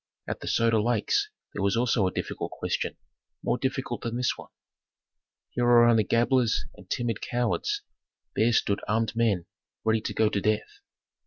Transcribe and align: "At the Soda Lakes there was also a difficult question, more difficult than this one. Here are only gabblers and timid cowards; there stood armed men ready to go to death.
"At 0.27 0.39
the 0.39 0.47
Soda 0.47 0.81
Lakes 0.81 1.29
there 1.53 1.61
was 1.61 1.77
also 1.77 2.07
a 2.07 2.11
difficult 2.11 2.49
question, 2.49 2.97
more 3.43 3.59
difficult 3.59 4.01
than 4.01 4.17
this 4.17 4.35
one. 4.35 4.49
Here 5.51 5.63
are 5.65 5.87
only 5.87 6.03
gabblers 6.03 6.65
and 6.75 6.89
timid 6.89 7.21
cowards; 7.21 7.83
there 8.35 8.51
stood 8.51 8.81
armed 8.87 9.15
men 9.15 9.45
ready 9.83 10.01
to 10.01 10.13
go 10.15 10.27
to 10.27 10.41
death. 10.41 10.79